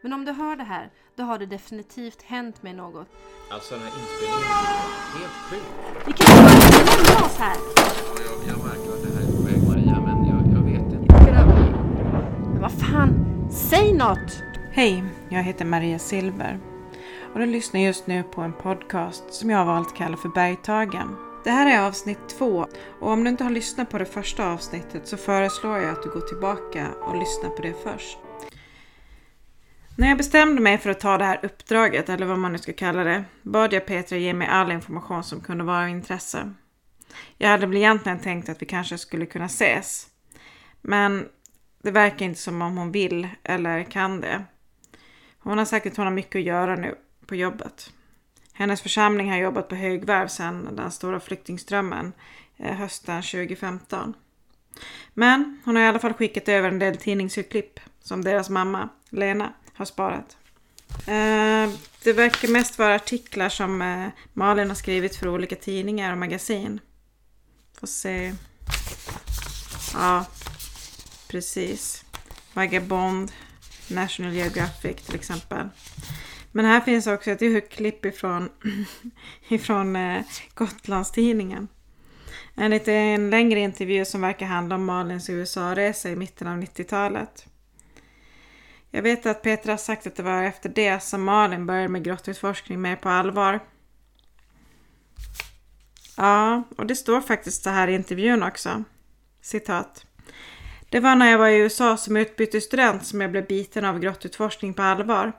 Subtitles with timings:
[0.00, 3.08] Men om du hör det här, då har det definitivt hänt mig något.
[3.50, 5.62] Alltså den här inspelningen är helt sjuk.
[6.06, 7.56] Vi kan ju bara lämna oss här!
[7.76, 7.82] Ja,
[8.16, 11.14] jag, jag märker att det här är på väg Maria, men jag, jag vet inte.
[12.52, 13.10] Men vad fan,
[13.50, 14.42] säg något!
[14.72, 16.60] Hej, jag heter Maria Silver
[17.32, 20.28] och du lyssnar just nu på en podcast som jag har valt att kalla för
[20.28, 21.16] Bergtagen.
[21.44, 22.66] Det här är avsnitt två
[23.00, 26.10] och om du inte har lyssnat på det första avsnittet så föreslår jag att du
[26.10, 28.18] går tillbaka och lyssnar på det först.
[29.98, 32.72] När jag bestämde mig för att ta det här uppdraget, eller vad man nu ska
[32.72, 36.52] kalla det, bad jag Petra ge mig all information som kunde vara av intresse.
[37.36, 40.06] Jag hade väl egentligen tänkt att vi kanske skulle kunna ses.
[40.80, 41.28] Men
[41.82, 44.44] det verkar inte som om hon vill eller kan det.
[45.38, 46.94] Hon har sagt att hon har mycket att göra nu
[47.26, 47.92] på jobbet.
[48.52, 52.12] Hennes församling har jobbat på högvarv sedan den stora flyktingströmmen
[52.56, 54.14] eh, hösten 2015.
[55.14, 59.52] Men hon har i alla fall skickat över en del tidningsurklipp som deras mamma, Lena,
[59.78, 60.36] har sparat.
[61.06, 66.18] Eh, det verkar mest vara artiklar som eh, Malin har skrivit för olika tidningar och
[66.18, 66.80] magasin.
[67.80, 68.34] Får se.
[69.94, 70.24] Ja,
[71.28, 72.04] precis.
[72.54, 73.32] Vagabond,
[73.88, 75.68] National Geographic till exempel.
[76.52, 78.48] Men här finns också ett urklipp ifrån,
[79.48, 80.22] ifrån eh,
[80.54, 81.68] Gotlandstidningen.
[82.54, 87.46] En lite en längre intervju som verkar handla om Malins USA-resa i mitten av 90-talet.
[88.90, 92.04] Jag vet att Petra har sagt att det var efter det som Malin började med
[92.04, 93.60] grottutforskning mer på allvar.
[96.16, 98.84] Ja, och det står faktiskt så här i intervjun också.
[99.42, 100.06] Citat.
[100.88, 104.74] Det var när jag var i USA som utbytesstudent som jag blev biten av grottutforskning
[104.74, 105.32] på allvar.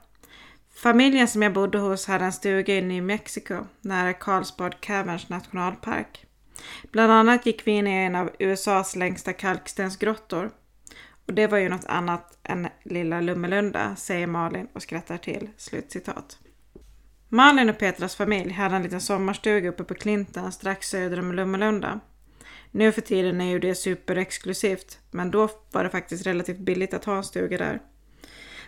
[0.75, 6.25] Familjen som jag bodde hos hade en stuga i New Mexico, nära Carlsbad Caverns nationalpark.
[6.91, 10.51] Bland annat gick vi in i en av USAs längsta kalkstensgrottor.
[11.29, 15.49] Och det var ju något annat än lilla Lummelunda, säger Malin och skrattar till.
[15.57, 16.37] Slutcitat.
[17.27, 21.99] Malin och Petras familj hade en liten sommarstuga uppe på Klinten strax söder om Lummelunda.
[22.71, 27.05] Nu för tiden är ju det superexklusivt, men då var det faktiskt relativt billigt att
[27.05, 27.81] ha en stuga där.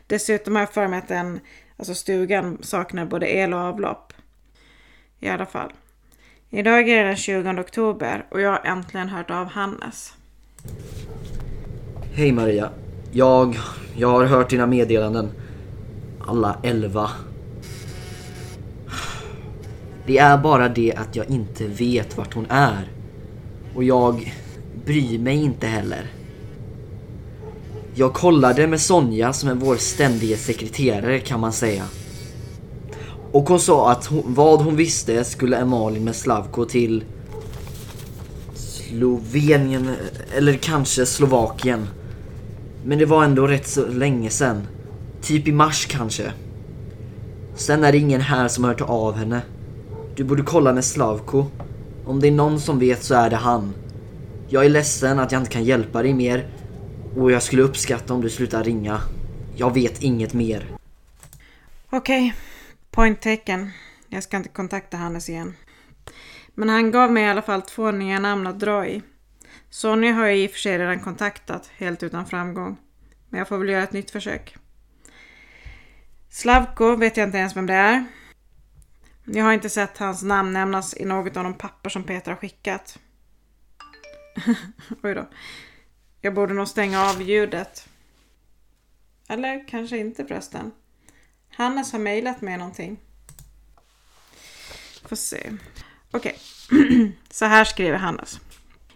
[0.08, 1.40] Dessutom har jag för mig att den,
[1.78, 4.14] alltså stugan saknar både el och avlopp.
[5.20, 5.74] I alla fall.
[6.50, 10.14] Idag är det den 20 oktober och jag har äntligen hört av Hannes.
[12.14, 12.70] Hej Maria.
[13.12, 13.60] Jag,
[13.98, 15.30] jag har hört dina meddelanden.
[16.20, 17.10] Alla elva.
[20.06, 22.92] Det är bara det att jag inte vet vart hon är.
[23.76, 24.34] Och jag
[24.86, 26.12] bryr mig inte heller.
[27.94, 31.84] Jag kollade med Sonja som är vår ständige sekreterare kan man säga.
[33.32, 37.04] Och hon sa att hon, vad hon visste skulle Emalin med Slavko till
[38.54, 39.90] Slovenien
[40.38, 41.88] eller kanske Slovakien.
[42.86, 44.68] Men det var ändå rätt så länge sen.
[45.22, 46.34] Typ i mars kanske.
[47.56, 49.42] Sen är det ingen här som har hört av henne.
[50.16, 51.46] Du borde kolla med Slavko.
[52.06, 53.74] Om det är någon som vet så är det han.
[54.50, 56.48] Jag är ledsen att jag inte kan hjälpa dig mer.
[57.18, 59.02] Och jag skulle uppskatta om du slutar ringa.
[59.56, 60.68] Jag vet inget mer.
[61.90, 62.32] Okej, okay.
[62.92, 63.70] point taken.
[64.10, 65.54] Jag ska inte kontakta Hannes igen.
[66.56, 69.02] Men han gav mig i alla fall två nya namn att dra i.
[69.74, 72.78] Sonja har jag i och för sig redan kontaktat, helt utan framgång.
[73.30, 74.56] Men jag får väl göra ett nytt försök.
[76.30, 78.06] Slavko vet jag inte ens vem det är.
[79.26, 82.38] Jag har inte sett hans namn nämnas i något av de papper som Peter har
[82.38, 83.00] skickat.
[85.04, 85.30] Oj då.
[86.22, 87.90] Jag borde nog stänga av ljudet.
[89.28, 90.72] Eller kanske inte förresten.
[91.50, 93.00] Hannes har mejlat mig någonting.
[95.06, 95.52] Får se.
[96.12, 96.38] Okej,
[96.70, 97.12] okay.
[97.30, 98.40] så här skriver Hannes.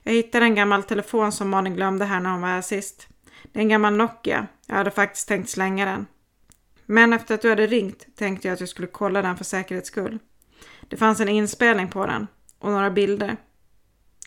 [0.08, 3.08] Jag hittade en gammal telefon som Malin glömde här när hon var här sist.
[3.44, 4.48] Det är en gammal Nokia.
[4.68, 6.06] Jag hade faktiskt tänkt slänga den.
[6.86, 9.88] Men efter att du hade ringt tänkte jag att jag skulle kolla den för säkerhets
[9.88, 10.20] skull.
[10.88, 12.28] Det fanns en inspelning på den
[12.60, 13.38] och några bilder.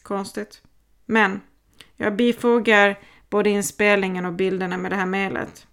[0.02, 0.62] Konstigt.
[1.06, 1.40] Men
[1.96, 2.98] jag bifogar
[3.30, 5.66] både inspelningen och bilderna med det här mejlet.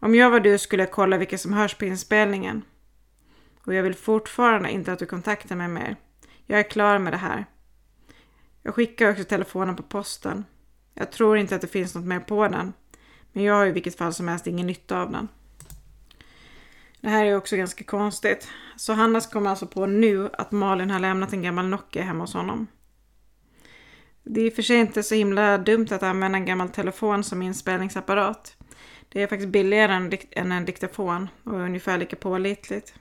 [0.00, 2.62] Om jag var du skulle jag kolla vilka som hörs på inspelningen.
[3.66, 5.96] Och jag vill fortfarande inte att du kontaktar mig mer.
[6.46, 7.46] Jag är klar med det här.
[8.62, 10.44] Jag skickar också telefonen på posten.
[10.94, 12.72] Jag tror inte att det finns något mer på den.
[13.32, 15.28] Men jag har i vilket fall som helst ingen nytta av den.
[17.00, 18.48] Det här är också ganska konstigt.
[18.76, 22.34] Så Hannes kommer alltså på nu att Malin har lämnat en gammal Nokia hemma hos
[22.34, 22.66] honom.
[24.22, 27.24] Det är i och för sig inte så himla dumt att använda en gammal telefon
[27.24, 28.56] som inspelningsapparat.
[29.08, 32.94] Det är faktiskt billigare än, än en diktafon och ungefär lika pålitligt.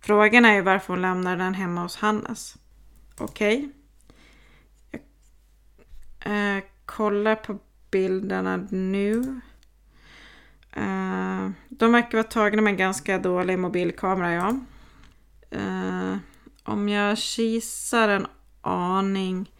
[0.00, 2.56] Frågan är ju varför hon lämnar den hemma hos Hannes.
[3.18, 3.58] Okej.
[3.58, 3.83] Okay.
[6.24, 7.58] Eh, kolla kollar på
[7.90, 9.40] bilderna nu.
[10.72, 14.58] Eh, De verkar vara tagna med en ganska dålig mobilkamera, ja.
[15.50, 16.16] Eh,
[16.64, 18.26] om jag kisar en
[18.60, 19.50] aning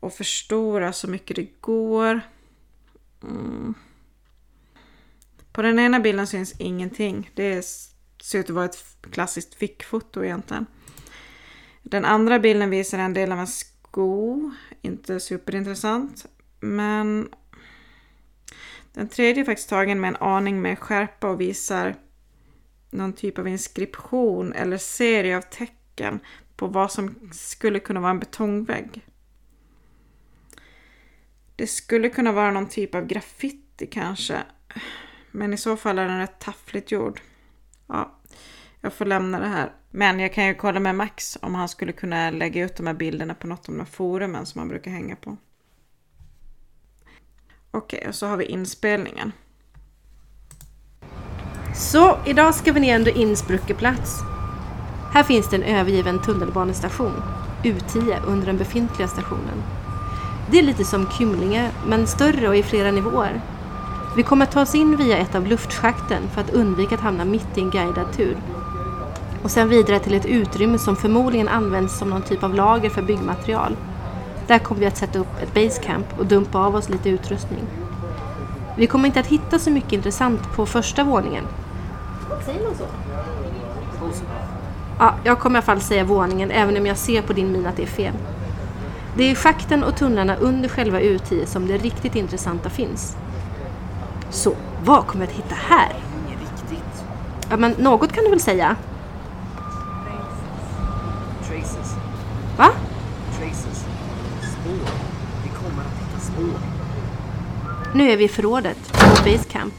[0.00, 2.20] och förstorar så mycket det går.
[3.22, 3.74] Mm.
[5.52, 7.30] På den ena bilden syns ingenting.
[7.34, 7.66] Det
[8.22, 10.66] ser ut att vara ett klassiskt fickfoto egentligen.
[11.82, 13.46] Den andra bilden visar en del av en
[13.96, 16.26] God, Inte superintressant.
[16.60, 17.28] Men
[18.92, 21.94] den tredje är faktiskt tagen med en aning med skärpa och visar
[22.90, 26.20] någon typ av inskription eller serie av tecken
[26.56, 29.06] på vad som skulle kunna vara en betongvägg.
[31.56, 34.42] Det skulle kunna vara någon typ av graffiti kanske.
[35.30, 37.20] Men i så fall är den rätt taffligt gjord.
[37.86, 38.20] Ja,
[38.80, 39.72] jag får lämna det här.
[39.98, 42.94] Men jag kan ju kolla med Max om han skulle kunna lägga ut de här
[42.94, 45.36] bilderna på något av de här forumen som han brukar hänga på.
[47.70, 49.32] Okej, och så har vi inspelningen.
[51.74, 54.20] Så, idag ska vi ner under Innsbruckeplats.
[55.12, 57.22] Här finns det en övergiven tunnelbanestation,
[57.62, 59.62] U10, under den befintliga stationen.
[60.50, 63.40] Det är lite som Kymlinge, men större och i flera nivåer.
[64.16, 67.24] Vi kommer att ta oss in via ett av luftschakten för att undvika att hamna
[67.24, 68.36] mitt i en guidad tur.
[69.46, 73.02] Och sen vidare till ett utrymme som förmodligen används som någon typ av lager för
[73.02, 73.76] byggmaterial.
[74.46, 77.60] Där kommer vi att sätta upp ett basecamp och dumpa av oss lite utrustning.
[78.76, 81.44] Vi kommer inte att hitta så mycket intressant på första våningen.
[82.44, 82.84] Säger man så?
[84.98, 87.66] Ja, jag kommer i alla fall säga våningen även om jag ser på din min
[87.66, 88.14] att det är fel.
[89.16, 93.16] Det är schakten och tunnlarna under själva U10 som det riktigt intressanta finns.
[94.30, 94.54] Så,
[94.84, 95.96] vad kommer vi att hitta här?
[96.26, 97.04] Inget riktigt.
[97.50, 98.76] Ja, men något kan du väl säga?
[101.66, 101.94] Traces.
[102.56, 102.72] Va?
[103.38, 103.84] Traces.
[104.40, 104.90] Spår.
[105.42, 106.60] Vi kommer att hitta spår.
[107.94, 109.74] Nu är vi i förrådet, på Basecamp.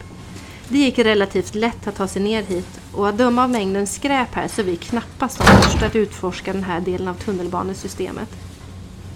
[0.67, 4.35] Det gick relativt lätt att ta sig ner hit och att döma av mängden skräp
[4.35, 8.29] här så är vi knappast de första att utforska den här delen av tunnelbanesystemet.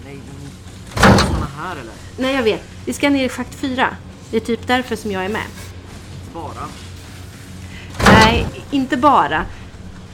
[0.04, 1.18] Nej, men...
[1.18, 1.94] Såna här eller?
[2.16, 2.62] Nej, jag vet.
[2.84, 3.96] Vi ska ner i schakt 4.
[4.30, 5.46] Det är typ därför som jag är med.
[6.34, 6.68] Bara?
[8.04, 9.44] Nej, inte bara.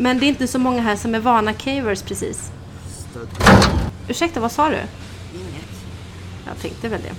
[0.01, 2.51] Men det är inte så många här som är vana cavers precis.
[3.11, 3.29] Stöd.
[4.09, 4.77] Ursäkta, vad sa du?
[5.35, 5.69] Inget.
[6.47, 7.15] Jag tänkte väl det.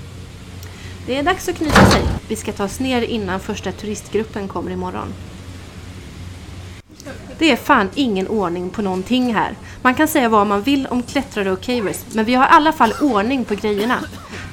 [1.06, 2.02] Det är dags att knyta sig.
[2.28, 5.14] Vi ska ta oss ner innan första turistgruppen kommer imorgon.
[7.38, 9.56] Det är fan ingen ordning på någonting här.
[9.82, 12.74] Man kan säga vad man vill om klättrare och cavers, men vi har i alla
[12.74, 14.00] fall ordning på grejerna.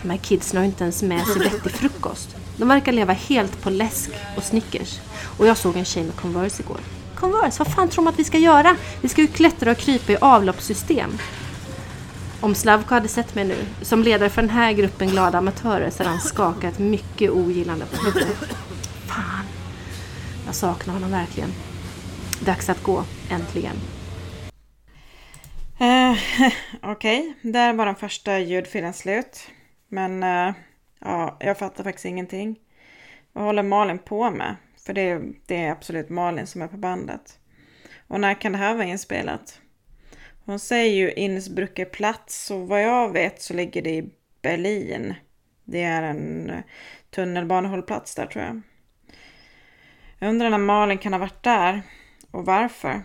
[0.03, 2.37] De här kidsen har inte ens med sig vettig frukost.
[2.57, 5.01] De verkar leva helt på läsk och Snickers.
[5.39, 6.81] Och jag såg en tjej med Converse igår.
[7.17, 8.77] Converse, vad fan tror de att vi ska göra?
[9.01, 11.19] Vi ska ju klättra och krypa i avloppssystem.
[12.41, 15.99] Om Slavko hade sett mig nu, som ledare för den här gruppen glada amatörer, så
[15.99, 18.57] hade han skakat mycket ogillande på huvudet.
[19.07, 19.47] Fan.
[20.47, 21.53] Jag saknar honom verkligen.
[22.41, 23.77] Dags att gå, äntligen.
[25.79, 26.17] Eh,
[26.93, 29.49] Okej, där var den första ljudfilen slut.
[29.89, 30.55] Men eh,
[31.01, 32.57] ja, jag fattar faktiskt ingenting.
[33.33, 34.57] Vad håller Malin på med?
[34.87, 37.39] För det, det är absolut Malin som är på bandet.
[38.09, 39.61] Och när kan det här vara inspelat?
[40.45, 44.11] Hon säger ju Innsbrucker plats och vad jag vet så ligger det i
[44.43, 45.15] Berlin.
[45.65, 46.53] Det är en
[47.11, 48.61] tunnelbanehållplats där tror jag.
[50.19, 51.83] Jag undrar när Malin kan ha varit där
[52.31, 53.03] och varför.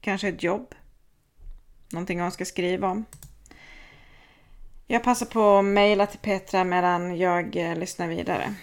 [0.00, 0.74] Kanske ett jobb.
[1.92, 3.04] Någonting hon ska skriva om.
[4.86, 8.54] Jag passar på att mejla till Petra medan jag eh, lyssnar vidare.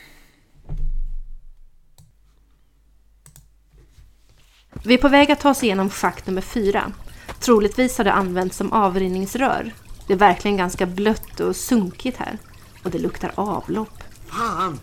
[4.85, 6.91] Vi är på väg att ta oss igenom schakt nummer fyra.
[7.39, 9.73] Troligtvis har det använts som avrinningsrör.
[10.07, 12.37] Det är verkligen ganska blött och sunkigt här.
[12.83, 14.03] Och det luktar avlopp.
[14.27, 14.79] Fan!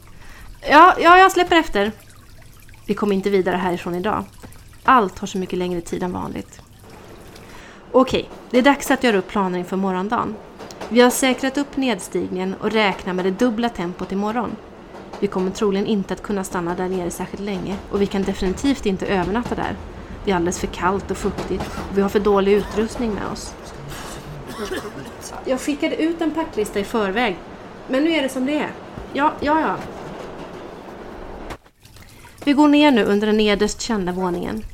[0.71, 1.92] Ja, ja, jag släpper efter.
[2.87, 4.25] Vi kommer inte vidare härifrån idag.
[4.85, 6.61] Allt har så mycket längre tid än vanligt.
[7.92, 10.35] Okej, det är dags att göra upp planer inför morgondagen.
[10.88, 14.57] Vi har säkrat upp nedstigningen och räknar med det dubbla tempot imorgon.
[15.21, 18.87] Vi kommer troligen inte att kunna stanna där nere särskilt länge och vi kan definitivt
[18.87, 19.76] inte övernatta där.
[20.25, 23.55] Det är alldeles för kallt och fuktigt och vi har för dålig utrustning med oss.
[25.45, 27.37] Jag skickade ut en packlista i förväg,
[27.89, 28.71] men nu är det som det är.
[29.12, 29.77] Ja, ja, ja.
[32.45, 34.65] Vi går ner nu under den nederst kända våningen.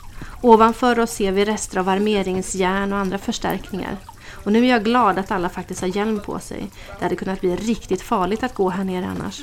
[0.42, 3.96] Ovanför oss ser vi rester av armeringsjärn och andra förstärkningar.
[4.44, 6.70] Och nu är jag glad att alla faktiskt har hjälm på sig.
[6.98, 9.42] Det hade kunnat bli riktigt farligt att gå här nere annars.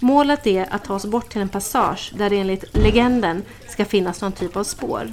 [0.00, 4.20] Målet är att ta oss bort till en passage där det enligt legenden ska finnas
[4.20, 5.12] någon typ av spår.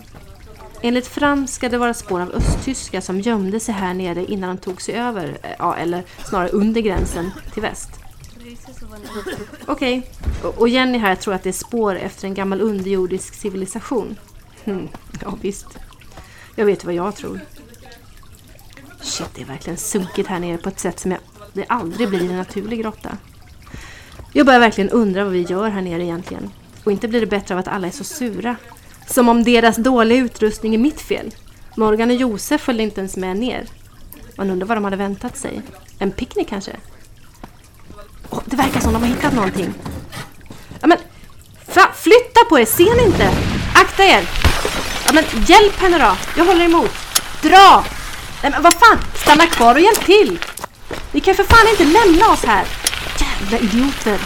[0.82, 4.62] Enligt Fram ska det vara spår av östtyskar som gömde sig här nere innan de
[4.62, 7.90] tog sig över, eh, ja eller snarare under gränsen till väst.
[9.68, 10.10] Okej.
[10.44, 14.16] Och- Och Jenny här tror att det är spår efter en gammal underjordisk civilisation.
[14.64, 14.88] Hmm.
[15.22, 15.68] Ja, visst.
[16.56, 17.40] Jag vet vad jag tror.
[19.02, 21.20] Shit, det är verkligen sunkigt här nere på ett sätt som jag,
[21.54, 23.18] det aldrig blir i en naturlig grotta.
[24.38, 26.52] Jag börjar verkligen undra vad vi gör här nere egentligen.
[26.84, 28.56] Och inte blir det bättre av att alla är så sura.
[29.08, 31.36] Som om deras dåliga utrustning är mitt fel.
[31.76, 33.66] Morgan och Josef följde inte ens med ner.
[34.36, 35.62] Man undrar vad de hade väntat sig.
[36.00, 36.72] En picknick kanske?
[38.30, 39.74] Oh, det verkar som de har hittat någonting.
[40.82, 40.98] Ja, men,
[41.96, 43.32] flytta på er, ser ni inte?
[43.76, 44.30] Akta er!
[45.06, 46.18] Ja, men hjälp henne då!
[46.38, 46.92] Jag håller emot.
[47.42, 47.86] Dra!
[48.44, 50.40] Nej, men vad fan, stanna kvar och hjälp till!
[51.12, 52.85] Ni kan för fan inte lämna oss här!
[53.52, 54.20] Jävla idioter!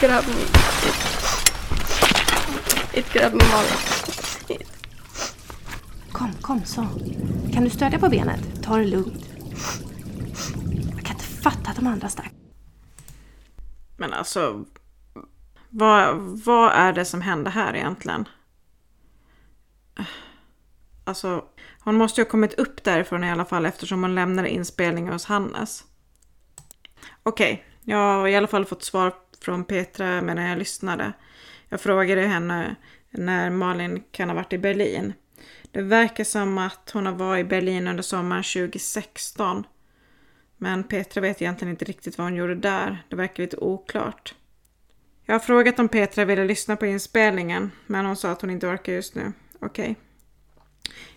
[0.00, 0.44] grabb mig.
[2.92, 3.78] Ett grabb med magen.
[6.12, 6.86] Kom, kom så.
[7.52, 8.62] Kan du stödja på benet?
[8.62, 9.24] Ta det lugnt.
[10.94, 12.32] Jag kan inte fatta att de andra stack.
[13.96, 14.64] Men alltså,
[15.68, 18.28] vad, vad är det som händer här egentligen?
[21.04, 21.44] Alltså,
[21.80, 25.24] hon måste ju ha kommit upp därifrån i alla fall eftersom hon lämnade inspelningen hos
[25.24, 25.84] Hannes.
[27.22, 31.12] Okej, jag har i alla fall fått svar från Petra medan jag lyssnade.
[31.68, 32.76] Jag frågade henne
[33.10, 35.12] när Malin kan ha varit i Berlin.
[35.70, 39.66] Det verkar som att hon har varit i Berlin under sommaren 2016.
[40.56, 43.04] Men Petra vet egentligen inte riktigt vad hon gjorde där.
[43.08, 44.34] Det verkar lite oklart.
[45.24, 48.66] Jag har frågat om Petra ville lyssna på inspelningen, men hon sa att hon inte
[48.66, 49.32] orkar just nu.
[49.60, 49.96] Okej.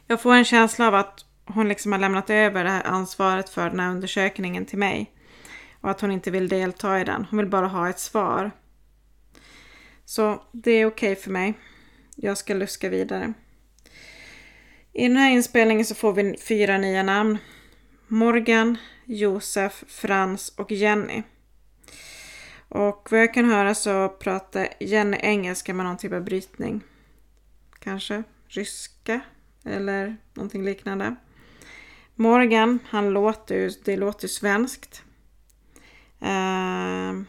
[0.07, 3.69] Jag får en känsla av att hon liksom har lämnat över det här ansvaret för
[3.69, 5.14] den här undersökningen till mig.
[5.82, 7.25] Och att hon inte vill delta i den.
[7.29, 8.51] Hon vill bara ha ett svar.
[10.05, 11.53] Så det är okej för mig.
[12.15, 13.34] Jag ska luska vidare.
[14.94, 17.38] I den här inspelningen så får vi fyra nya namn.
[18.08, 21.24] Morgan, Josef, Frans och Jenny.
[22.70, 26.82] Och vad jag kan höra så pratar Jenny engelska med någon typ av brytning.
[27.79, 29.22] Kanske ryska
[29.65, 31.15] eller någonting liknande.
[32.15, 35.03] Morgan, han låter ju, det låter ju svenskt.
[36.22, 37.24] Uh,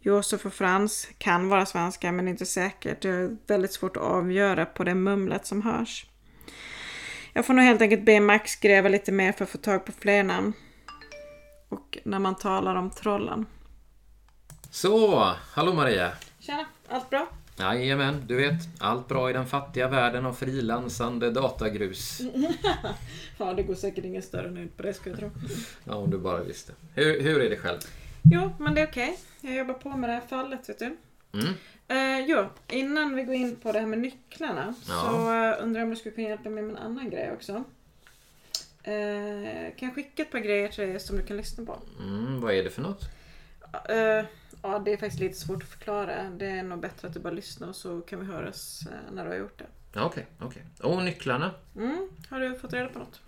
[0.00, 3.02] Josef och Frans kan vara svenska men inte säkert.
[3.02, 6.06] Det är väldigt svårt att avgöra på det mumlet som hörs.
[7.32, 9.92] Jag får nog helt enkelt be Max gräva lite mer för att få tag på
[9.92, 10.52] fler namn.
[11.68, 13.46] Och när man talar om trollen.
[14.70, 16.12] Så, hallå Maria.
[16.40, 17.28] Tjena, allt bra?
[17.58, 18.62] Jajamän, du vet.
[18.78, 22.20] Allt bra i den fattiga världen av frilansande datagrus.
[23.38, 25.30] Ja, det går säkert ingen större nöjd på det ska jag tro.
[25.84, 26.72] Ja, om du bara visste.
[26.94, 27.78] Hur, hur är det själv?
[28.30, 29.18] Jo, men det är okej.
[29.40, 30.96] Jag jobbar på med det här fallet, vet du.
[31.32, 31.54] Mm.
[31.88, 35.00] Eh, jo, innan vi går in på det här med nycklarna Ja.
[35.00, 37.64] så eh, undrar jag om du skulle kunna hjälpa mig med en annan grej också.
[38.82, 41.78] Eh, kan jag skicka ett par grejer till dig som du kan lyssna på?
[42.00, 43.02] Mm, vad är det för något?
[43.88, 44.24] Eh,
[44.62, 46.30] ja, det är faktiskt lite svårt att förklara.
[46.30, 49.24] Det är nog bättre att du bara lyssnar och så kan vi höras eh, när
[49.24, 50.00] du har gjort det.
[50.00, 50.62] Okej, okej.
[50.82, 51.50] Och nycklarna?
[51.76, 53.20] Mm, har du fått reda på något?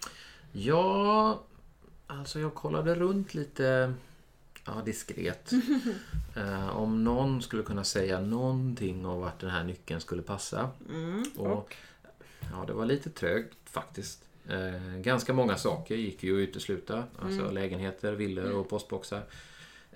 [0.53, 1.43] Ja,
[2.07, 3.95] alltså jag kollade runt lite
[4.75, 5.53] ja, diskret.
[6.37, 10.71] eh, om någon skulle kunna säga någonting om vart den här nyckeln skulle passa.
[10.89, 11.77] Mm, Och,
[12.53, 14.25] ja, det var lite trögt faktiskt.
[14.49, 17.05] Eh, ganska många saker gick ju att utesluta.
[17.19, 19.23] Alltså lägenheter, villor och postboxar.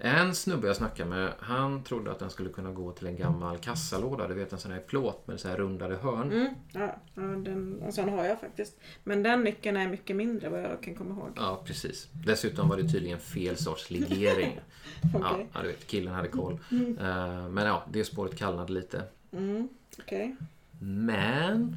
[0.05, 3.59] En snubbe jag snackade med, han trodde att den skulle kunna gå till en gammal
[3.59, 4.29] kassalåda.
[4.29, 6.33] Du vet en sån här plåt med så här rundade hörn.
[6.33, 8.81] Mm, ja, ja den, en sån har jag faktiskt.
[9.05, 11.31] Men den nyckeln är mycket mindre vad jag kan komma ihåg.
[11.37, 12.09] Ja, precis.
[12.27, 14.61] Dessutom var det tydligen fel sorts legering.
[15.13, 15.47] ja, Okej.
[15.53, 16.59] ja, du vet, killen hade koll.
[16.71, 19.03] Eh, men ja, det spåret kallnade lite.
[19.33, 19.69] Mm,
[19.99, 20.37] Okej.
[20.81, 21.77] Men,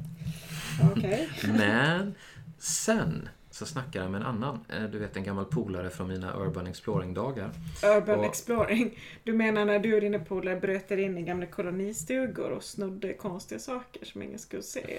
[0.92, 1.28] Okej.
[1.44, 2.14] men,
[2.58, 4.58] sen så snackade jag med en annan.
[4.68, 7.50] Eh, Du vet en gammal polare från mina Urban Exploring-dagar.
[7.84, 8.98] Urban Och- exploring.
[9.24, 13.12] Du menar när du och dina polare bröt er in i gamla kolonistugor och snodde
[13.12, 14.98] konstiga saker som ingen skulle se?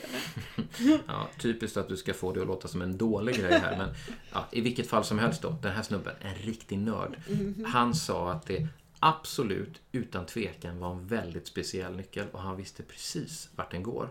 [1.07, 3.77] Ja, typiskt att du ska få det att låta som en dålig grej här.
[3.77, 3.89] Men
[4.33, 5.55] ja, i vilket fall som helst då.
[5.61, 7.17] Den här snubben, en riktig nörd.
[7.65, 8.67] Han sa att det
[8.99, 12.25] absolut, utan tvekan, var en väldigt speciell nyckel.
[12.31, 14.09] Och han visste precis vart den går.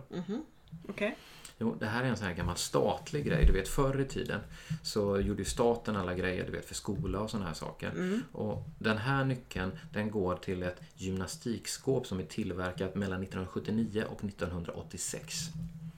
[0.88, 1.16] Okej.
[1.58, 3.44] Jo, det här är en sån här gammal statlig grej.
[3.46, 4.40] Du vet, förr i tiden
[4.82, 8.20] så gjorde staten alla grejer, du vet, för skola och såna här saker.
[8.32, 14.24] Och den här nyckeln, den går till ett gymnastikskåp som är tillverkat mellan 1979 och
[14.24, 15.34] 1986.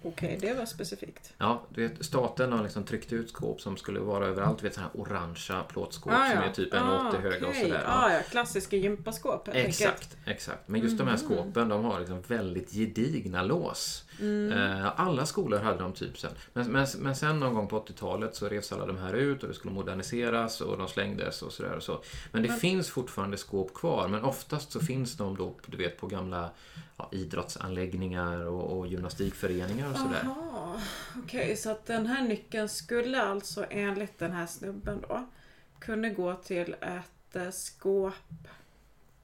[0.02, 1.32] Okej, det var specifikt.
[1.38, 4.58] Ja, du vet, staten har liksom tryckt ut skåp som skulle vara överallt.
[4.58, 6.42] Du vet sådana här orangea plåtskåp Ah, som ja.
[6.42, 7.84] är typ 1,80 Ah, höga och sådär.
[7.86, 9.80] Ah, ja, klassiska gympaskåp helt enkelt.
[9.80, 10.68] Exakt, exakt.
[10.68, 11.26] Men just de här Mhm.
[11.26, 14.04] skåpen, de har liksom väldigt gedigna lås.
[14.20, 14.52] Mm.
[14.52, 16.30] Eh, Alla skolor hade de typ sen.
[16.52, 19.48] Men, men, men sen någon gång på 80-talet så revs alla de här ut och
[19.48, 22.00] det skulle moderniseras och de slängdes och sådär och så.
[22.32, 25.96] Men det Men- finns fortfarande skåp kvar, men oftast så finns de då, du vet,
[26.00, 26.50] på gamla
[26.96, 30.28] ja, idrottsanläggningar och, och gymnastikföreningar och sådär.
[31.24, 35.28] Okej så att den här nyckeln skulle alltså enligt den här snubben då
[35.78, 38.14] kunna gå till ett eh, skåp,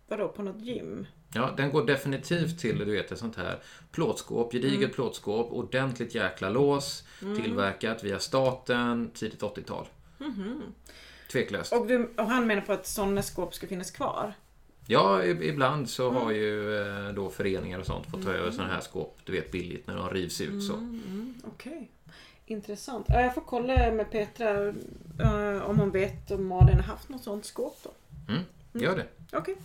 [0.09, 1.07] vadå på något gym?
[1.35, 3.59] Ja, den går definitivt till, du vet, ett sånt här
[3.91, 4.91] plåtskåp, gediget Mm.
[4.91, 9.87] plåtskåp, ordentligt jäkla lås, tillverkat via staten, tidigt 80-tal.
[11.33, 11.73] Tveklöst.
[11.73, 14.33] Och, du, och han menar på att sådana skåp ska finnas kvar?
[14.87, 16.37] Ja, ibland så har Mm.
[16.37, 19.87] ju eh, då föreningar och sånt fått ta över sådana här skåp, du vet, billigt
[19.87, 20.75] när de rivs ut så.
[20.75, 21.91] Mm, Okej.
[22.47, 23.07] Intressant.
[23.09, 24.69] Ja, Jag får kolla med Petra
[25.21, 27.91] eh, om hon vet om Malin har haft något sånt skåp då.
[28.33, 28.43] Mm,
[28.73, 29.07] gör det.
[29.39, 29.57] Okej.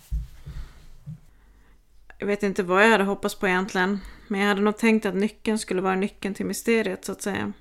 [2.21, 3.99] Jag vet inte vad jag hade hoppats på egentligen.
[4.27, 7.53] Men jag hade nog tänkt att nyckeln skulle vara nyckeln till mysteriet så att säga.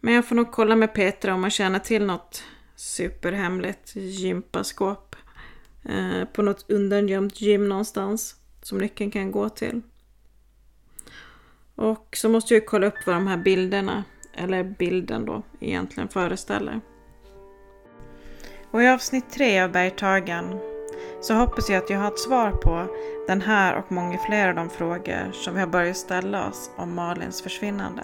[0.00, 2.44] Men jag får nog kolla med Petra om man känner till något
[2.76, 5.16] superhemligt gympaskåp.
[5.84, 8.36] Eh, på något undangömt gym någonstans.
[8.62, 9.82] Som nyckeln kan gå till.
[11.74, 16.08] Och så måste jag ju kolla upp vad de här bilderna, eller bilden då, egentligen
[16.08, 16.80] föreställer.
[18.70, 20.71] Och i avsnitt tre av Bergtagen
[21.22, 22.86] så hoppas jag att jag har ett svar på
[23.26, 26.94] den här och många fler av de frågor som vi har börjat ställa oss om
[26.94, 28.02] Malins försvinnande.